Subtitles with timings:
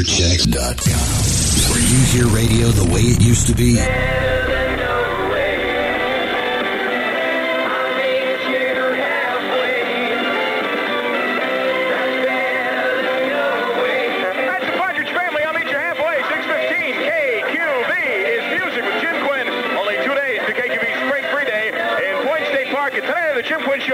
[0.00, 1.70] Airchexx.com.
[1.70, 3.76] Where you hear radio the way it used to be.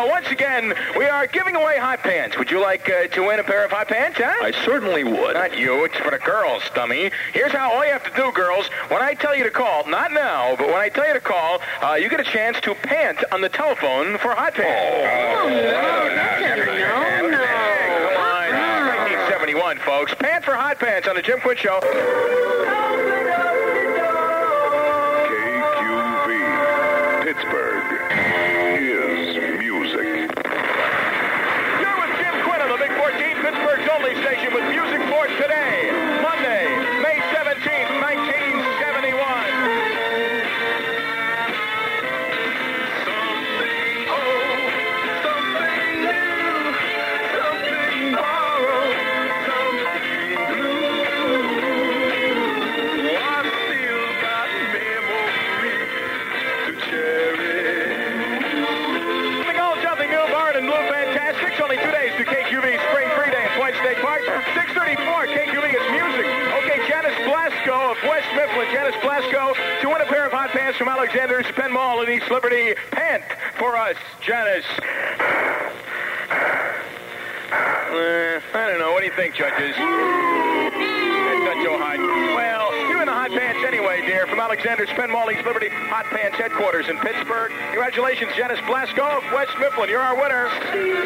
[0.00, 2.38] The Jim Quinn Show, once again, we are giving away hot pants.
[2.38, 4.32] Would you like uh, to win a pair of hot pants, huh?
[4.42, 5.34] I certainly would.
[5.34, 5.84] Not you.
[5.84, 7.10] It's for the girls, dummy.
[7.32, 8.66] Here's how all you have to do, girls.
[8.88, 11.60] When I tell you to call, not now, but when I tell you to call,
[11.82, 14.90] uh, you get a chance to pant on the telephone for hot pants.
[15.42, 15.60] Oh, no.
[15.60, 16.24] No, no.
[17.04, 18.50] Hey, come on.
[18.50, 20.14] 1971, folks.
[20.14, 21.80] Pant for hot pants on the Jim Quinn Show.
[64.54, 66.26] 634, KQV is music.
[66.64, 68.68] Okay, Janice Blasco of West Mifflin.
[68.72, 72.30] Janice Blasco to win a pair of hot pants from Alexander's Penn Mall in East
[72.30, 72.74] Liberty.
[72.90, 73.22] Pant
[73.56, 74.64] for us, Janice.
[77.50, 78.92] Uh, I don't know.
[78.92, 79.76] What do you think, judges?
[79.76, 81.98] That's not so hot.
[81.98, 82.49] Well,
[83.30, 84.26] hot pants anyway, dear.
[84.26, 87.52] From Alexander's Penn Mall, Liberty, Hot Pants headquarters in Pittsburgh.
[87.70, 89.88] Congratulations, Janice Blasco of West Mifflin.
[89.88, 90.48] You're our winner.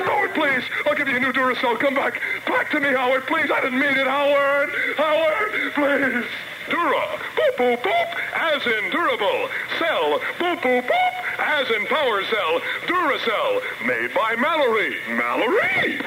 [0.05, 0.65] Howard, please.
[0.87, 1.79] I'll give you a new Duracell.
[1.79, 2.21] Come back.
[2.47, 3.27] Back to me, Howard.
[3.27, 3.51] Please.
[3.51, 4.71] I didn't mean it, Howard.
[4.97, 6.25] Howard, please.
[6.71, 7.05] Dura.
[7.37, 8.09] Boop, boop, boop.
[8.33, 9.49] As in durable.
[9.79, 10.21] Cell.
[10.39, 11.15] Boop, boop, boop.
[11.39, 12.61] As in power cell.
[12.87, 13.61] Duracell.
[13.85, 14.97] Made by Mallory.
[15.11, 16.01] Mallory?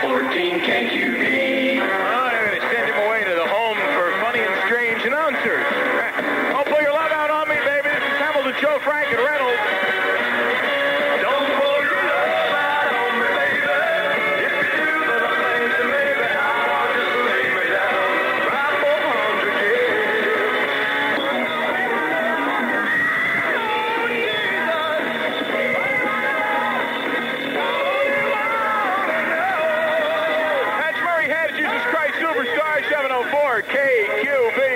[0.00, 1.23] 14 KQV.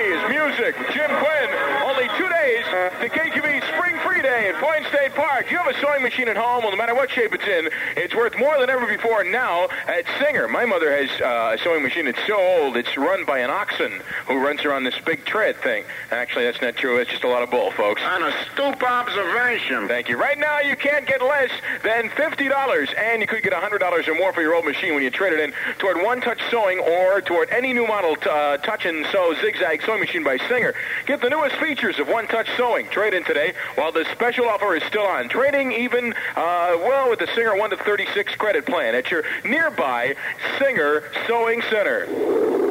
[0.09, 1.49] Is oh music Jim Quinn.
[1.85, 2.65] Only two days
[3.01, 3.68] to KQV
[4.39, 5.51] Spring Free Day at Point State Park.
[5.51, 8.15] You have a sewing machine at home, well, no matter what shape it's in, it's
[8.15, 10.47] worth more than ever before now at Singer.
[10.47, 12.07] My mother has uh, a sewing machine.
[12.07, 15.57] It's so old, it's run by an oxen who runs her on this big tread
[15.57, 15.83] thing.
[16.11, 16.97] Actually, that's not true.
[16.97, 18.01] It's just a lot of bull, folks.
[18.01, 19.87] On a astute observation.
[19.87, 20.17] Thank you.
[20.17, 21.51] Right now, you can't get less
[21.83, 25.09] than $50, and you could get $100 or more for your old machine when you
[25.09, 28.85] trade it in toward One Touch Sewing or toward any new model t- uh, Touch
[28.85, 30.73] and Sew Zigzag Sewing Machine by Singer.
[31.05, 32.87] Get the newest features of One Touch Sewing.
[32.87, 35.29] Trade in today while the special offer is still on.
[35.29, 40.15] Trading even, uh, well, with the Singer 1 to 36 credit plan at your nearby
[40.59, 42.68] Singer Sewing Center.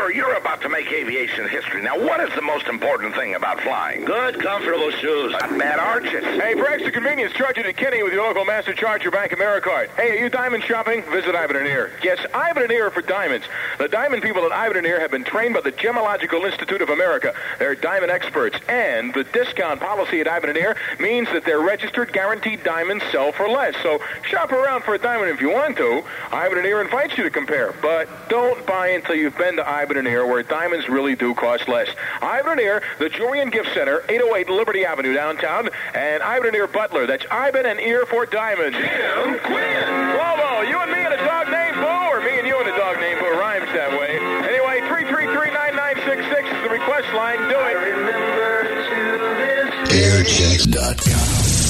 [0.00, 1.82] Sir, you're about to make aviation history.
[1.82, 4.06] Now, what is the most important thing about flying?
[4.06, 5.32] Good, comfortable shoes.
[5.32, 6.24] Not bad arches.
[6.24, 9.88] Hey, for extra convenience, charge it to Kinney with your local Master Charger BankAmericard.
[9.96, 11.02] Hey, are you diamond shopping?
[11.10, 11.92] Visit Ivan and Ear.
[12.02, 13.46] Yes, Ivan and Ear for diamonds.
[13.76, 16.88] The diamond people at Ivan and Ear have been trained by the Gemological Institute of
[16.88, 17.34] America.
[17.58, 22.10] They're diamond experts, and the discount policy at Ivan and Ear means that their registered
[22.14, 23.74] guaranteed diamonds sell for less.
[23.82, 26.02] So shop around for a diamond if you want to.
[26.32, 29.89] Ivan and Ear invites you to compare, but don't buy until you've been to Ivan
[29.96, 31.88] and Ear, where diamonds really do cost less.
[32.22, 36.56] Ivan and Ear, the Jewelry and Gift Center, 808 Liberty Avenue downtown, and Ivan and
[36.56, 37.06] Ear Butler.
[37.06, 38.76] That's Ivan and Ear for diamonds.
[38.76, 40.16] Jim Quinn.
[40.16, 42.76] Lobo, you and me and a dog named Boo, or me and you and a
[42.76, 44.18] dog named Boo rhymes that way.
[44.48, 47.38] Anyway, 333-9966 is the request line.
[47.48, 47.76] Do it.
[47.76, 48.80] Remember to
[49.38, 51.69] this Airchexx.com.